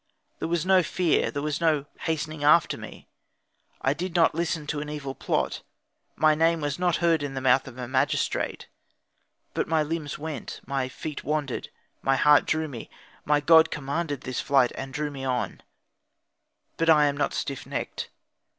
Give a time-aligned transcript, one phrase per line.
[0.39, 3.07] There was no fear, there was no hastening after me,
[3.83, 5.61] I did not listen to an evil plot,
[6.15, 8.67] my name was not heard in the mouth of the magistrate;
[9.53, 11.69] but my limbs went, my feet wandered,
[12.01, 12.89] my heart drew me;
[13.25, 15.61] my god commanded this flight, and drew me on;
[16.77, 18.09] but I am not stiff necked.